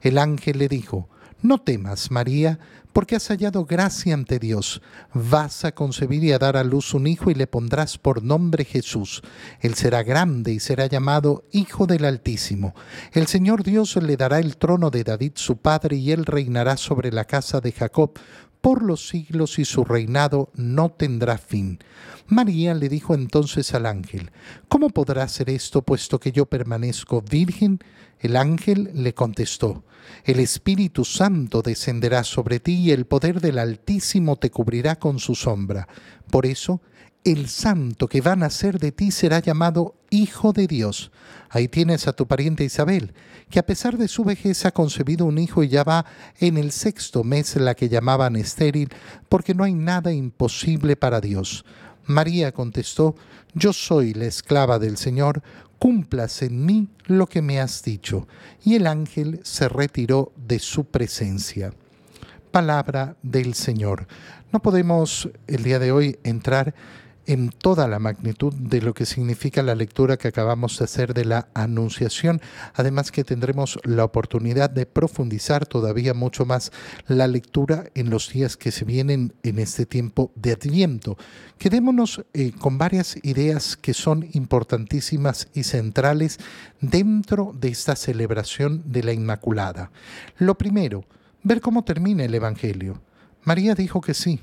El 0.00 0.18
ángel 0.18 0.58
le 0.58 0.68
dijo, 0.68 1.08
No 1.42 1.58
temas, 1.58 2.10
María, 2.10 2.58
porque 2.92 3.16
has 3.16 3.28
hallado 3.28 3.64
gracia 3.64 4.14
ante 4.14 4.38
Dios. 4.38 4.82
Vas 5.14 5.64
a 5.64 5.72
concebir 5.72 6.22
y 6.24 6.32
a 6.32 6.38
dar 6.38 6.56
a 6.56 6.64
luz 6.64 6.94
un 6.94 7.06
hijo 7.06 7.30
y 7.30 7.34
le 7.34 7.46
pondrás 7.46 7.98
por 7.98 8.22
nombre 8.22 8.64
Jesús. 8.64 9.22
Él 9.60 9.74
será 9.74 10.02
grande 10.02 10.52
y 10.52 10.60
será 10.60 10.86
llamado 10.86 11.44
Hijo 11.52 11.86
del 11.86 12.04
Altísimo. 12.04 12.74
El 13.12 13.26
Señor 13.26 13.62
Dios 13.62 13.96
le 13.96 14.16
dará 14.16 14.38
el 14.38 14.56
trono 14.56 14.90
de 14.90 15.04
David 15.04 15.32
su 15.36 15.56
padre 15.56 15.96
y 15.96 16.12
él 16.12 16.26
reinará 16.26 16.76
sobre 16.76 17.10
la 17.12 17.24
casa 17.24 17.60
de 17.60 17.72
Jacob 17.72 18.12
por 18.62 18.82
los 18.82 19.08
siglos 19.08 19.58
y 19.58 19.66
su 19.66 19.84
reinado 19.84 20.50
no 20.54 20.90
tendrá 20.90 21.36
fin. 21.36 21.80
María 22.28 22.72
le 22.72 22.88
dijo 22.88 23.14
entonces 23.14 23.74
al 23.74 23.84
ángel, 23.84 24.30
¿Cómo 24.68 24.88
podrá 24.88 25.28
ser 25.28 25.50
esto 25.50 25.82
puesto 25.82 26.18
que 26.18 26.32
yo 26.32 26.46
permanezco 26.46 27.20
virgen? 27.20 27.80
El 28.20 28.36
ángel 28.36 28.90
le 28.94 29.14
contestó, 29.14 29.84
El 30.24 30.38
Espíritu 30.38 31.04
Santo 31.04 31.60
descenderá 31.60 32.22
sobre 32.22 32.60
ti 32.60 32.74
y 32.74 32.90
el 32.92 33.04
poder 33.04 33.40
del 33.40 33.58
Altísimo 33.58 34.36
te 34.36 34.50
cubrirá 34.50 34.96
con 34.96 35.18
su 35.18 35.34
sombra. 35.34 35.88
Por 36.30 36.46
eso, 36.46 36.80
el 37.24 37.48
santo 37.48 38.08
que 38.08 38.20
va 38.20 38.32
a 38.32 38.36
nacer 38.36 38.78
de 38.78 38.92
ti 38.92 39.10
será 39.10 39.38
llamado 39.38 39.94
Hijo 40.10 40.52
de 40.52 40.66
Dios. 40.66 41.12
Ahí 41.48 41.68
tienes 41.68 42.08
a 42.08 42.12
tu 42.12 42.26
pariente 42.26 42.64
Isabel, 42.64 43.14
que 43.48 43.58
a 43.58 43.66
pesar 43.66 43.96
de 43.96 44.08
su 44.08 44.24
vejez 44.24 44.64
ha 44.64 44.72
concebido 44.72 45.26
un 45.26 45.38
hijo 45.38 45.62
y 45.62 45.68
ya 45.68 45.84
va 45.84 46.04
en 46.38 46.56
el 46.56 46.72
sexto 46.72 47.22
mes 47.22 47.56
la 47.56 47.74
que 47.74 47.88
llamaban 47.88 48.36
estéril, 48.36 48.88
porque 49.28 49.54
no 49.54 49.64
hay 49.64 49.74
nada 49.74 50.12
imposible 50.12 50.96
para 50.96 51.20
Dios. 51.20 51.64
María 52.06 52.52
contestó, 52.52 53.14
Yo 53.54 53.72
soy 53.72 54.14
la 54.14 54.24
esclava 54.24 54.78
del 54.78 54.96
Señor, 54.96 55.42
cumplas 55.78 56.42
en 56.42 56.64
mí 56.64 56.88
lo 57.06 57.26
que 57.26 57.42
me 57.42 57.60
has 57.60 57.82
dicho. 57.82 58.26
Y 58.64 58.74
el 58.74 58.86
ángel 58.86 59.40
se 59.44 59.68
retiró 59.68 60.32
de 60.36 60.58
su 60.58 60.84
presencia. 60.86 61.72
Palabra 62.50 63.16
del 63.22 63.54
Señor. 63.54 64.06
No 64.52 64.60
podemos 64.60 65.30
el 65.46 65.62
día 65.62 65.78
de 65.78 65.92
hoy 65.92 66.18
entrar 66.24 66.74
en 67.26 67.50
toda 67.50 67.88
la 67.88 67.98
magnitud 67.98 68.52
de 68.52 68.80
lo 68.80 68.94
que 68.94 69.06
significa 69.06 69.62
la 69.62 69.74
lectura 69.74 70.16
que 70.16 70.28
acabamos 70.28 70.78
de 70.78 70.84
hacer 70.84 71.14
de 71.14 71.24
la 71.24 71.48
Anunciación, 71.54 72.40
además 72.74 73.12
que 73.12 73.24
tendremos 73.24 73.78
la 73.84 74.04
oportunidad 74.04 74.70
de 74.70 74.86
profundizar 74.86 75.66
todavía 75.66 76.14
mucho 76.14 76.44
más 76.44 76.72
la 77.06 77.26
lectura 77.26 77.84
en 77.94 78.10
los 78.10 78.30
días 78.32 78.56
que 78.56 78.72
se 78.72 78.84
vienen 78.84 79.32
en 79.42 79.58
este 79.58 79.86
tiempo 79.86 80.32
de 80.34 80.52
Adviento. 80.52 81.16
Quedémonos 81.58 82.24
eh, 82.32 82.52
con 82.58 82.78
varias 82.78 83.16
ideas 83.22 83.76
que 83.76 83.94
son 83.94 84.28
importantísimas 84.32 85.48
y 85.54 85.62
centrales 85.64 86.38
dentro 86.80 87.54
de 87.58 87.68
esta 87.68 87.96
celebración 87.96 88.82
de 88.86 89.02
la 89.04 89.12
Inmaculada. 89.12 89.90
Lo 90.38 90.56
primero, 90.58 91.04
ver 91.42 91.60
cómo 91.60 91.84
termina 91.84 92.24
el 92.24 92.34
Evangelio. 92.34 93.00
María 93.44 93.74
dijo 93.74 94.00
que 94.00 94.14
sí, 94.14 94.40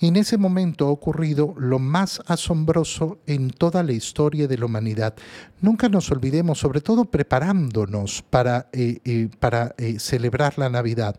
en 0.00 0.16
ese 0.16 0.38
momento 0.38 0.86
ha 0.86 0.90
ocurrido 0.90 1.54
lo 1.58 1.78
más 1.78 2.20
asombroso 2.26 3.18
en 3.26 3.50
toda 3.50 3.82
la 3.82 3.92
historia 3.92 4.48
de 4.48 4.58
la 4.58 4.66
humanidad. 4.66 5.14
Nunca 5.60 5.88
nos 5.88 6.10
olvidemos, 6.10 6.58
sobre 6.58 6.80
todo 6.80 7.04
preparándonos 7.04 8.22
para, 8.28 8.68
eh, 8.72 8.98
eh, 9.04 9.28
para 9.40 9.74
eh, 9.78 9.98
celebrar 9.98 10.58
la 10.58 10.68
Navidad, 10.68 11.16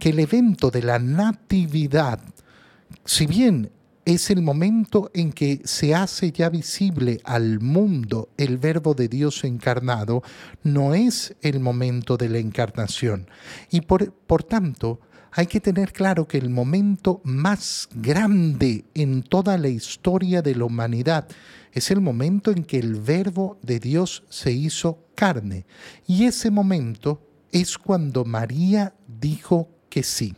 que 0.00 0.10
el 0.10 0.18
evento 0.18 0.70
de 0.70 0.82
la 0.82 0.98
Natividad, 0.98 2.20
si 3.04 3.26
bien 3.26 3.70
es 4.04 4.30
el 4.30 4.42
momento 4.42 5.10
en 5.14 5.32
que 5.32 5.60
se 5.64 5.94
hace 5.94 6.32
ya 6.32 6.48
visible 6.48 7.20
al 7.24 7.60
mundo 7.60 8.30
el 8.36 8.58
verbo 8.58 8.94
de 8.94 9.08
Dios 9.08 9.44
encarnado, 9.44 10.22
no 10.64 10.94
es 10.94 11.36
el 11.40 11.60
momento 11.60 12.16
de 12.16 12.28
la 12.28 12.38
encarnación. 12.38 13.28
Y 13.70 13.82
por, 13.82 14.12
por 14.12 14.42
tanto, 14.42 15.00
hay 15.32 15.46
que 15.46 15.60
tener 15.60 15.92
claro 15.92 16.28
que 16.28 16.36
el 16.36 16.50
momento 16.50 17.22
más 17.24 17.88
grande 17.94 18.84
en 18.94 19.22
toda 19.22 19.56
la 19.56 19.68
historia 19.68 20.42
de 20.42 20.54
la 20.54 20.66
humanidad 20.66 21.26
es 21.72 21.90
el 21.90 22.02
momento 22.02 22.50
en 22.50 22.64
que 22.64 22.78
el 22.78 22.96
verbo 22.96 23.58
de 23.62 23.80
Dios 23.80 24.24
se 24.28 24.52
hizo 24.52 24.98
carne. 25.14 25.64
Y 26.06 26.24
ese 26.24 26.50
momento 26.50 27.22
es 27.50 27.78
cuando 27.78 28.26
María 28.26 28.92
dijo 29.06 29.70
que 29.88 30.02
sí. 30.02 30.34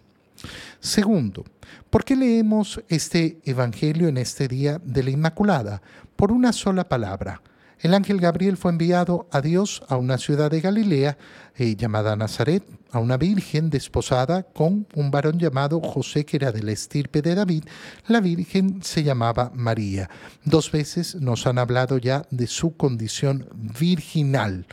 Segundo, 0.78 1.44
¿por 1.90 2.04
qué 2.04 2.14
leemos 2.14 2.80
este 2.88 3.40
Evangelio 3.44 4.06
en 4.06 4.16
este 4.16 4.46
día 4.46 4.80
de 4.84 5.02
la 5.02 5.10
Inmaculada? 5.10 5.82
Por 6.14 6.30
una 6.30 6.52
sola 6.52 6.88
palabra, 6.88 7.42
el 7.84 7.92
ángel 7.92 8.18
Gabriel 8.18 8.56
fue 8.56 8.70
enviado 8.70 9.28
a 9.30 9.42
Dios 9.42 9.82
a 9.88 9.98
una 9.98 10.16
ciudad 10.16 10.50
de 10.50 10.62
Galilea 10.62 11.18
eh, 11.54 11.76
llamada 11.76 12.16
Nazaret, 12.16 12.64
a 12.90 12.98
una 12.98 13.18
virgen 13.18 13.68
desposada 13.68 14.42
con 14.42 14.86
un 14.94 15.10
varón 15.10 15.38
llamado 15.38 15.82
José, 15.82 16.24
que 16.24 16.38
era 16.38 16.50
de 16.50 16.62
la 16.62 16.72
estirpe 16.72 17.20
de 17.20 17.34
David. 17.34 17.64
La 18.06 18.20
virgen 18.20 18.82
se 18.82 19.02
llamaba 19.02 19.52
María. 19.54 20.08
Dos 20.46 20.72
veces 20.72 21.16
nos 21.16 21.46
han 21.46 21.58
hablado 21.58 21.98
ya 21.98 22.26
de 22.30 22.46
su 22.46 22.74
condición 22.74 23.50
virginal. 23.52 24.66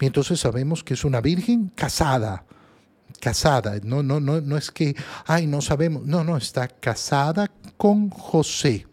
Y 0.00 0.06
entonces 0.06 0.40
sabemos 0.40 0.82
que 0.82 0.94
es 0.94 1.04
una 1.04 1.20
virgen 1.20 1.70
casada, 1.74 2.46
casada, 3.20 3.78
no, 3.82 4.02
no, 4.02 4.20
no, 4.20 4.40
no 4.40 4.56
es 4.56 4.70
que, 4.70 4.96
ay, 5.26 5.46
no 5.46 5.60
sabemos, 5.60 6.06
no, 6.06 6.24
no, 6.24 6.38
está 6.38 6.68
casada 6.68 7.50
con 7.76 8.08
José. 8.08 8.86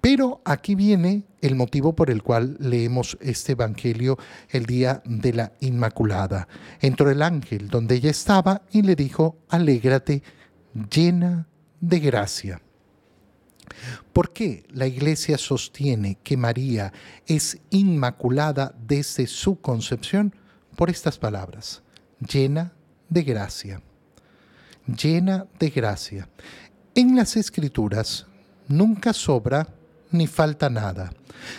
Pero 0.00 0.40
aquí 0.44 0.74
viene 0.74 1.24
el 1.40 1.56
motivo 1.56 1.94
por 1.94 2.10
el 2.10 2.22
cual 2.22 2.56
leemos 2.60 3.18
este 3.20 3.52
Evangelio 3.52 4.18
el 4.50 4.66
día 4.66 5.02
de 5.04 5.32
la 5.32 5.52
Inmaculada. 5.60 6.48
Entró 6.80 7.10
el 7.10 7.22
ángel 7.22 7.68
donde 7.68 7.96
ella 7.96 8.10
estaba 8.10 8.62
y 8.70 8.82
le 8.82 8.94
dijo, 8.94 9.38
alégrate, 9.48 10.22
llena 10.90 11.48
de 11.80 11.98
gracia. 11.98 12.62
¿Por 14.12 14.32
qué 14.32 14.64
la 14.70 14.86
Iglesia 14.86 15.38
sostiene 15.38 16.18
que 16.22 16.36
María 16.36 16.92
es 17.26 17.58
inmaculada 17.70 18.74
desde 18.86 19.26
su 19.26 19.60
concepción? 19.60 20.34
Por 20.76 20.90
estas 20.90 21.18
palabras, 21.18 21.82
llena 22.20 22.72
de 23.08 23.22
gracia. 23.22 23.82
Llena 24.86 25.46
de 25.58 25.70
gracia. 25.70 26.28
En 26.94 27.16
las 27.16 27.36
Escrituras 27.36 28.26
nunca 28.66 29.12
sobra 29.12 29.68
ni 30.12 30.26
falta 30.26 30.70
nada. 30.70 31.12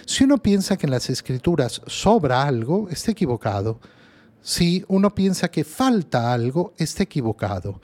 Si 0.05 0.23
uno 0.23 0.37
piensa 0.37 0.77
que 0.77 0.87
en 0.87 0.91
las 0.91 1.09
escrituras 1.09 1.81
sobra 1.87 2.43
algo, 2.43 2.87
está 2.89 3.11
equivocado. 3.11 3.79
Si 4.41 4.83
uno 4.87 5.13
piensa 5.13 5.49
que 5.49 5.63
falta 5.63 6.33
algo, 6.33 6.73
está 6.77 7.03
equivocado. 7.03 7.81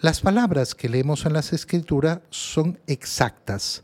Las 0.00 0.20
palabras 0.20 0.74
que 0.74 0.88
leemos 0.88 1.26
en 1.26 1.34
las 1.34 1.52
escrituras 1.52 2.20
son 2.30 2.78
exactas. 2.86 3.82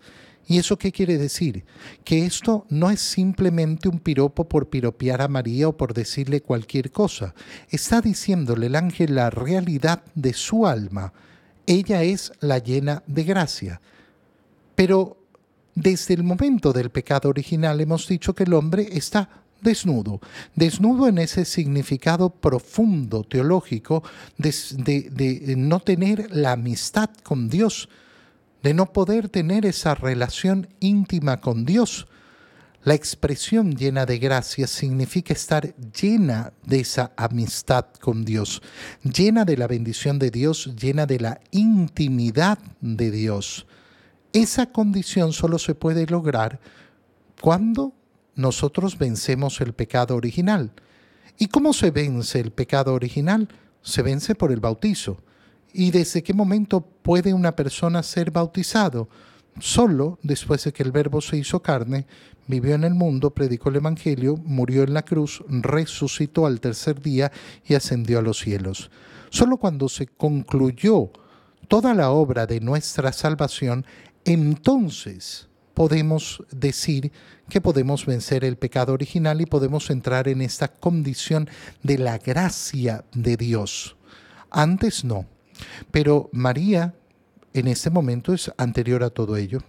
¿Y 0.48 0.58
eso 0.58 0.78
qué 0.78 0.92
quiere 0.92 1.18
decir? 1.18 1.64
Que 2.04 2.24
esto 2.24 2.66
no 2.68 2.90
es 2.90 3.00
simplemente 3.00 3.88
un 3.88 3.98
piropo 3.98 4.48
por 4.48 4.68
piropear 4.68 5.20
a 5.20 5.28
María 5.28 5.68
o 5.68 5.76
por 5.76 5.92
decirle 5.92 6.40
cualquier 6.40 6.92
cosa. 6.92 7.34
Está 7.68 8.00
diciéndole 8.00 8.66
el 8.66 8.76
ángel 8.76 9.16
la 9.16 9.28
realidad 9.28 10.02
de 10.14 10.32
su 10.32 10.66
alma. 10.66 11.12
Ella 11.66 12.04
es 12.04 12.32
la 12.40 12.58
llena 12.58 13.02
de 13.06 13.24
gracia. 13.24 13.80
Pero 14.76 15.18
desde 15.76 16.14
el 16.14 16.24
momento 16.24 16.72
del 16.72 16.90
pecado 16.90 17.28
original 17.28 17.80
hemos 17.80 18.08
dicho 18.08 18.34
que 18.34 18.44
el 18.44 18.54
hombre 18.54 18.88
está 18.92 19.28
desnudo, 19.60 20.20
desnudo 20.54 21.06
en 21.06 21.18
ese 21.18 21.44
significado 21.44 22.30
profundo 22.30 23.24
teológico 23.24 24.02
de, 24.38 25.54
no 25.56 25.80
tener 25.80 26.34
la 26.34 26.52
amistad 26.52 27.10
con 27.22 27.50
Dios, 27.50 27.90
de 28.62 28.72
no 28.72 28.92
poder 28.92 29.28
tener 29.28 29.66
esa 29.66 29.94
relación 29.94 30.66
íntima 30.80 31.40
con 31.40 31.66
Dios. 31.66 32.08
La 32.82 32.94
expresión 32.94 33.74
llena 33.74 34.06
de 34.06 34.18
gracia 34.18 34.66
significa 34.66 35.34
estar 35.34 35.74
llena 35.76 36.52
de 36.64 36.80
esa 36.80 37.12
amistad 37.16 37.86
con 38.00 38.24
Dios, 38.24 38.62
llena 39.02 39.44
de 39.44 39.58
la 39.58 39.66
bendición 39.66 40.18
de 40.18 40.30
Dios, 40.30 40.74
llena 40.74 41.04
de 41.04 41.20
la 41.20 41.40
intimidad 41.50 42.58
de 42.80 43.10
Dios. 43.10 43.66
Esa 44.32 44.66
condición 44.66 45.32
solo 45.32 45.58
se 45.58 45.74
puede 45.74 46.06
lograr 46.06 46.60
cuando 47.40 47.92
nosotros 48.34 48.98
vencemos 48.98 49.60
el 49.60 49.72
pecado 49.72 50.14
original. 50.14 50.72
¿Y 51.38 51.48
cómo 51.48 51.72
se 51.72 51.90
vence 51.90 52.40
el 52.40 52.50
pecado 52.50 52.94
original? 52.94 53.48
Se 53.82 54.02
vence 54.02 54.34
por 54.34 54.52
el 54.52 54.60
bautizo. 54.60 55.18
¿Y 55.72 55.90
desde 55.90 56.22
qué 56.22 56.32
momento 56.32 56.80
puede 56.80 57.34
una 57.34 57.54
persona 57.54 58.02
ser 58.02 58.30
bautizado? 58.30 59.08
Solo 59.58 60.18
después 60.22 60.64
de 60.64 60.72
que 60.72 60.82
el 60.82 60.92
Verbo 60.92 61.20
se 61.20 61.38
hizo 61.38 61.62
carne, 61.62 62.06
vivió 62.46 62.74
en 62.74 62.84
el 62.84 62.94
mundo, 62.94 63.30
predicó 63.30 63.70
el 63.70 63.76
Evangelio, 63.76 64.36
murió 64.36 64.82
en 64.82 64.94
la 64.94 65.02
cruz, 65.02 65.42
resucitó 65.48 66.46
al 66.46 66.60
tercer 66.60 67.00
día 67.00 67.32
y 67.66 67.74
ascendió 67.74 68.18
a 68.18 68.22
los 68.22 68.38
cielos. 68.38 68.90
Solo 69.30 69.56
cuando 69.56 69.88
se 69.88 70.06
concluyó 70.06 71.10
toda 71.68 71.94
la 71.94 72.10
obra 72.10 72.46
de 72.46 72.60
nuestra 72.60 73.12
salvación, 73.12 73.84
entonces 74.26 75.48
podemos 75.72 76.42
decir 76.50 77.12
que 77.48 77.60
podemos 77.60 78.06
vencer 78.06 78.44
el 78.44 78.56
pecado 78.56 78.92
original 78.92 79.40
y 79.40 79.46
podemos 79.46 79.88
entrar 79.88 80.26
en 80.26 80.42
esta 80.42 80.68
condición 80.68 81.48
de 81.82 81.98
la 81.98 82.18
gracia 82.18 83.04
de 83.14 83.36
Dios. 83.36 83.96
Antes 84.50 85.04
no. 85.04 85.26
Pero 85.92 86.28
María 86.32 86.94
en 87.52 87.68
este 87.68 87.88
momento 87.88 88.34
es 88.34 88.50
anterior 88.58 89.04
a 89.04 89.10
todo 89.10 89.36
ello. 89.36 89.60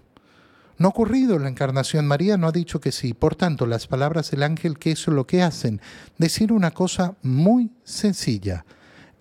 No 0.79 0.87
ha 0.87 0.89
ocurrido 0.89 1.37
la 1.39 1.49
encarnación. 1.49 2.07
María 2.07 2.35
no 2.37 2.47
ha 2.47 2.51
dicho 2.51 2.79
que 2.79 2.91
sí. 2.91 3.13
Por 3.13 3.35
tanto, 3.35 3.65
las 3.65 3.87
palabras 3.87 4.31
del 4.31 4.43
ángel, 4.43 4.79
¿qué 4.79 4.91
es 4.91 5.07
lo 5.07 5.27
que 5.27 5.43
hacen? 5.43 5.81
Decir 6.17 6.51
una 6.51 6.71
cosa 6.71 7.15
muy 7.21 7.71
sencilla. 7.83 8.65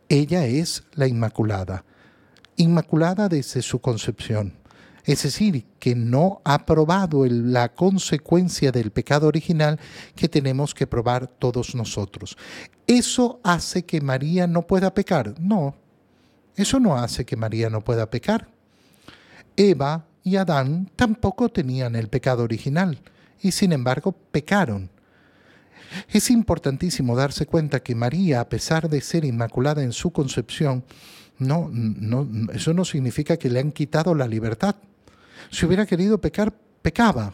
Ella 0.09 0.47
es 0.47 0.85
la 0.95 1.07
Inmaculada. 1.07 1.85
Inmaculada 2.57 3.29
desde 3.29 3.61
su 3.63 3.81
concepción 3.81 4.66
es 5.07 5.23
decir, 5.23 5.65
que 5.79 5.95
no 5.95 6.43
ha 6.45 6.67
probado 6.67 7.25
la 7.27 7.73
consecuencia 7.73 8.73
del 8.73 8.91
pecado 8.91 9.29
original 9.29 9.79
que 10.17 10.29
tenemos 10.29 10.75
que 10.75 10.89
probar 10.89 11.29
todos 11.29 11.77
nosotros. 11.77 12.37
¿Eso 12.89 13.41
hace 13.45 13.85
que 13.85 14.01
María 14.01 14.49
no 14.49 14.67
pueda 14.67 14.93
pecar? 14.93 15.35
No, 15.41 15.77
eso 16.57 16.81
no 16.81 16.97
hace 16.97 17.25
que 17.25 17.37
María 17.37 17.71
no 17.71 17.83
pueda 17.83 18.11
pecar. 18.11 18.49
Eva 19.57 20.07
y 20.25 20.37
Adán 20.37 20.91
tampoco 20.97 21.51
tenían 21.51 21.95
el 21.95 22.09
pecado 22.09 22.43
original 22.43 22.99
y 23.41 23.53
sin 23.53 23.73
embargo 23.73 24.13
pecaron. 24.13 24.91
Es 26.11 26.31
importantísimo 26.31 27.15
darse 27.15 27.47
cuenta 27.47 27.81
que 27.81 27.95
María, 27.95 28.41
a 28.41 28.49
pesar 28.49 28.89
de 28.91 29.01
ser 29.01 29.25
inmaculada 29.25 29.85
en 29.85 29.93
su 29.93 30.11
concepción, 30.11 30.85
no, 31.39 31.71
no, 31.71 32.27
eso 32.53 32.75
no 32.75 32.85
significa 32.85 33.37
que 33.37 33.51
le 33.51 33.61
han 33.61 33.71
quitado 33.71 34.13
la 34.15 34.27
libertad. 34.27 34.75
Si 35.51 35.67
hubiera 35.67 35.87
querido 35.87 36.21
pecar, 36.21 36.53
pecaba. 36.83 37.33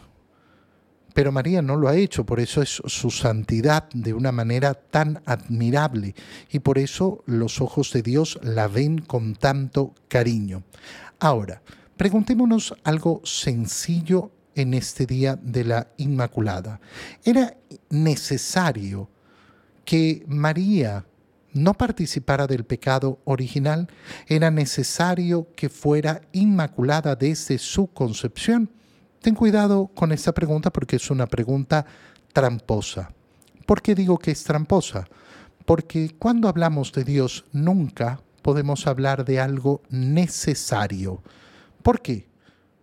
Pero 1.14 1.30
María 1.30 1.60
no 1.60 1.76
lo 1.76 1.88
ha 1.88 1.96
hecho, 1.96 2.24
por 2.24 2.40
eso 2.40 2.62
es 2.62 2.80
su 2.86 3.10
santidad 3.10 3.88
de 3.92 4.14
una 4.14 4.32
manera 4.32 4.74
tan 4.74 5.22
admirable 5.26 6.14
y 6.50 6.60
por 6.60 6.78
eso 6.78 7.22
los 7.26 7.60
ojos 7.60 7.92
de 7.92 8.02
Dios 8.02 8.40
la 8.42 8.66
ven 8.66 8.98
con 8.98 9.34
tanto 9.34 9.94
cariño. 10.08 10.62
Ahora, 11.20 11.60
preguntémonos 11.98 12.74
algo 12.82 13.20
sencillo 13.24 14.30
en 14.54 14.74
este 14.74 15.06
día 15.06 15.36
de 15.36 15.64
la 15.64 15.88
Inmaculada. 15.98 16.80
¿Era 17.24 17.56
necesario 17.90 19.10
que 19.84 20.24
María 20.26 21.04
no 21.52 21.74
participara 21.74 22.46
del 22.46 22.64
pecado 22.64 23.20
original, 23.24 23.88
era 24.26 24.50
necesario 24.50 25.48
que 25.54 25.68
fuera 25.68 26.22
inmaculada 26.32 27.16
desde 27.16 27.58
su 27.58 27.88
concepción? 27.88 28.70
Ten 29.20 29.34
cuidado 29.34 29.88
con 29.94 30.12
esta 30.12 30.32
pregunta 30.32 30.70
porque 30.70 30.96
es 30.96 31.10
una 31.10 31.26
pregunta 31.26 31.86
tramposa. 32.32 33.12
¿Por 33.66 33.82
qué 33.82 33.94
digo 33.94 34.18
que 34.18 34.32
es 34.32 34.42
tramposa? 34.44 35.06
Porque 35.64 36.14
cuando 36.18 36.48
hablamos 36.48 36.92
de 36.92 37.04
Dios 37.04 37.44
nunca 37.52 38.20
podemos 38.42 38.86
hablar 38.86 39.24
de 39.24 39.40
algo 39.40 39.82
necesario. 39.88 41.22
¿Por 41.82 42.02
qué? 42.02 42.26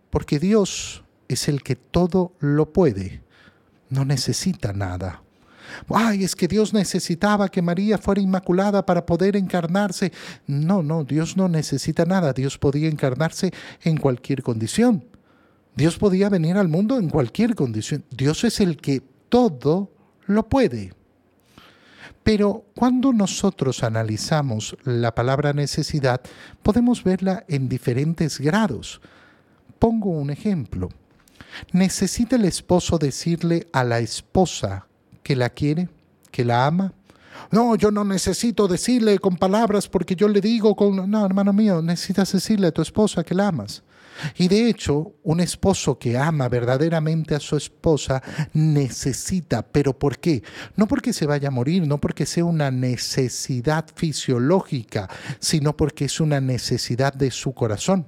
Porque 0.08 0.38
Dios 0.38 1.04
es 1.28 1.48
el 1.48 1.62
que 1.62 1.76
todo 1.76 2.32
lo 2.40 2.72
puede, 2.72 3.22
no 3.90 4.04
necesita 4.04 4.72
nada. 4.72 5.22
Ay, 5.88 6.24
es 6.24 6.34
que 6.34 6.48
Dios 6.48 6.72
necesitaba 6.72 7.48
que 7.48 7.62
María 7.62 7.98
fuera 7.98 8.20
inmaculada 8.20 8.84
para 8.84 9.04
poder 9.04 9.36
encarnarse. 9.36 10.12
No, 10.46 10.82
no, 10.82 11.04
Dios 11.04 11.36
no 11.36 11.48
necesita 11.48 12.04
nada. 12.04 12.32
Dios 12.32 12.58
podía 12.58 12.88
encarnarse 12.88 13.52
en 13.82 13.96
cualquier 13.96 14.42
condición. 14.42 15.04
Dios 15.74 15.96
podía 15.96 16.28
venir 16.28 16.56
al 16.56 16.68
mundo 16.68 16.98
en 16.98 17.08
cualquier 17.08 17.54
condición. 17.54 18.04
Dios 18.10 18.44
es 18.44 18.60
el 18.60 18.76
que 18.76 19.02
todo 19.28 19.92
lo 20.26 20.48
puede. 20.48 20.92
Pero 22.22 22.66
cuando 22.74 23.12
nosotros 23.12 23.82
analizamos 23.82 24.76
la 24.84 25.14
palabra 25.14 25.52
necesidad, 25.52 26.20
podemos 26.62 27.02
verla 27.02 27.44
en 27.48 27.68
diferentes 27.68 28.38
grados. 28.38 29.00
Pongo 29.78 30.10
un 30.10 30.30
ejemplo. 30.30 30.90
¿Necesita 31.72 32.36
el 32.36 32.44
esposo 32.44 32.98
decirle 32.98 33.66
a 33.72 33.84
la 33.84 34.00
esposa 34.00 34.86
que 35.22 35.36
la 35.36 35.50
quiere, 35.50 35.88
que 36.30 36.44
la 36.44 36.66
ama. 36.66 36.92
No, 37.50 37.74
yo 37.74 37.90
no 37.90 38.04
necesito 38.04 38.68
decirle 38.68 39.18
con 39.18 39.36
palabras 39.36 39.88
porque 39.88 40.14
yo 40.14 40.28
le 40.28 40.40
digo 40.40 40.76
con... 40.76 41.10
No, 41.10 41.24
hermano 41.24 41.52
mío, 41.52 41.82
necesitas 41.82 42.32
decirle 42.32 42.68
a 42.68 42.72
tu 42.72 42.82
esposa 42.82 43.24
que 43.24 43.34
la 43.34 43.48
amas. 43.48 43.82
Y 44.36 44.48
de 44.48 44.68
hecho, 44.68 45.14
un 45.22 45.40
esposo 45.40 45.98
que 45.98 46.18
ama 46.18 46.48
verdaderamente 46.48 47.34
a 47.34 47.40
su 47.40 47.56
esposa 47.56 48.22
necesita, 48.52 49.62
pero 49.62 49.98
¿por 49.98 50.18
qué? 50.18 50.42
No 50.76 50.86
porque 50.86 51.12
se 51.12 51.26
vaya 51.26 51.48
a 51.48 51.52
morir, 51.52 51.86
no 51.86 51.98
porque 51.98 52.26
sea 52.26 52.44
una 52.44 52.70
necesidad 52.70 53.86
fisiológica, 53.94 55.08
sino 55.38 55.76
porque 55.76 56.04
es 56.04 56.20
una 56.20 56.40
necesidad 56.40 57.14
de 57.14 57.30
su 57.30 57.54
corazón. 57.54 58.06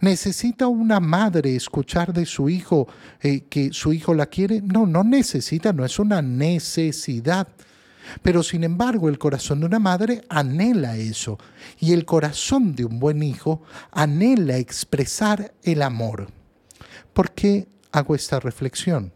¿Necesita 0.00 0.66
una 0.66 1.00
madre 1.00 1.56
escuchar 1.56 2.12
de 2.12 2.26
su 2.26 2.48
hijo 2.48 2.88
eh, 3.20 3.44
que 3.48 3.72
su 3.72 3.92
hijo 3.92 4.14
la 4.14 4.26
quiere? 4.26 4.60
No, 4.60 4.86
no 4.86 5.04
necesita, 5.04 5.72
no 5.72 5.84
es 5.84 5.98
una 5.98 6.22
necesidad. 6.22 7.48
Pero 8.22 8.42
sin 8.42 8.64
embargo, 8.64 9.08
el 9.08 9.18
corazón 9.18 9.60
de 9.60 9.66
una 9.66 9.78
madre 9.78 10.24
anhela 10.28 10.96
eso. 10.96 11.38
Y 11.78 11.92
el 11.92 12.04
corazón 12.04 12.74
de 12.74 12.84
un 12.84 12.98
buen 12.98 13.22
hijo 13.22 13.62
anhela 13.92 14.58
expresar 14.58 15.54
el 15.62 15.82
amor. 15.82 16.28
¿Por 17.12 17.32
qué 17.32 17.68
hago 17.92 18.14
esta 18.14 18.40
reflexión? 18.40 19.12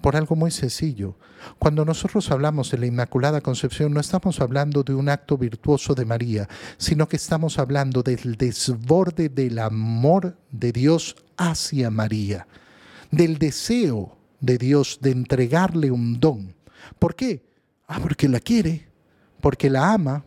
Por 0.00 0.16
algo 0.16 0.36
muy 0.36 0.50
sencillo. 0.50 1.16
Cuando 1.58 1.84
nosotros 1.84 2.30
hablamos 2.30 2.70
de 2.70 2.78
la 2.78 2.86
Inmaculada 2.86 3.40
Concepción, 3.40 3.92
no 3.92 4.00
estamos 4.00 4.40
hablando 4.40 4.82
de 4.82 4.94
un 4.94 5.08
acto 5.08 5.36
virtuoso 5.36 5.94
de 5.94 6.04
María, 6.04 6.48
sino 6.76 7.08
que 7.08 7.16
estamos 7.16 7.58
hablando 7.58 8.02
del 8.02 8.36
desborde 8.36 9.28
del 9.28 9.58
amor 9.58 10.36
de 10.50 10.72
Dios 10.72 11.16
hacia 11.36 11.90
María, 11.90 12.46
del 13.10 13.38
deseo 13.38 14.16
de 14.40 14.58
Dios 14.58 14.98
de 15.00 15.10
entregarle 15.10 15.90
un 15.90 16.20
don. 16.20 16.54
¿Por 16.98 17.14
qué? 17.14 17.42
Ah, 17.86 17.98
porque 18.00 18.28
la 18.28 18.40
quiere, 18.40 18.88
porque 19.40 19.70
la 19.70 19.92
ama, 19.92 20.24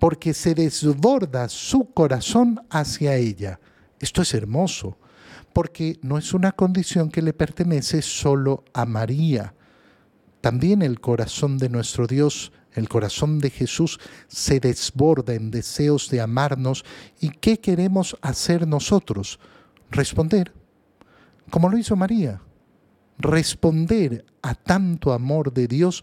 porque 0.00 0.34
se 0.34 0.54
desborda 0.54 1.48
su 1.48 1.92
corazón 1.92 2.60
hacia 2.70 3.14
ella. 3.16 3.60
Esto 4.00 4.22
es 4.22 4.34
hermoso. 4.34 4.96
porque 5.52 5.98
no 6.02 6.16
es 6.18 6.32
una 6.32 6.52
condición 6.52 7.10
que 7.10 7.22
le 7.22 7.32
pertenece 7.32 8.00
solo 8.02 8.64
a 8.72 8.86
María. 8.86 9.54
También 10.42 10.82
el 10.82 11.00
corazón 11.00 11.56
de 11.56 11.68
nuestro 11.68 12.08
Dios, 12.08 12.50
el 12.72 12.88
corazón 12.88 13.38
de 13.38 13.48
Jesús, 13.48 14.00
se 14.26 14.58
desborda 14.58 15.34
en 15.34 15.52
deseos 15.52 16.10
de 16.10 16.20
amarnos. 16.20 16.84
¿Y 17.20 17.30
qué 17.30 17.60
queremos 17.60 18.16
hacer 18.22 18.66
nosotros? 18.66 19.38
Responder, 19.90 20.52
como 21.48 21.68
lo 21.68 21.78
hizo 21.78 21.94
María, 21.94 22.42
responder 23.18 24.24
a 24.42 24.56
tanto 24.56 25.12
amor 25.12 25.52
de 25.52 25.68
Dios 25.68 26.02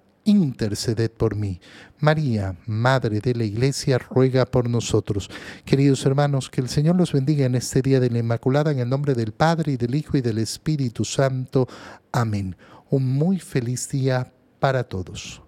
interceded 0.23 1.11
por 1.11 1.35
mí. 1.35 1.59
María, 1.99 2.55
Madre 2.65 3.19
de 3.19 3.35
la 3.35 3.43
Iglesia, 3.43 3.97
ruega 3.97 4.45
por 4.45 4.69
nosotros. 4.69 5.29
Queridos 5.65 6.05
hermanos, 6.05 6.49
que 6.49 6.61
el 6.61 6.69
Señor 6.69 6.95
los 6.95 7.13
bendiga 7.13 7.45
en 7.45 7.55
este 7.55 7.81
día 7.81 7.99
de 7.99 8.09
la 8.09 8.19
Inmaculada, 8.19 8.71
en 8.71 8.79
el 8.79 8.89
nombre 8.89 9.13
del 9.13 9.33
Padre, 9.33 9.73
y 9.73 9.77
del 9.77 9.95
Hijo, 9.95 10.17
y 10.17 10.21
del 10.21 10.37
Espíritu 10.37 11.05
Santo. 11.05 11.67
Amén. 12.11 12.55
Un 12.89 13.07
muy 13.07 13.39
feliz 13.39 13.89
día 13.89 14.33
para 14.59 14.83
todos. 14.83 15.41